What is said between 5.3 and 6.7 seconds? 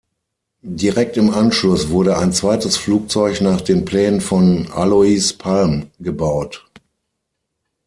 Palm gebaut.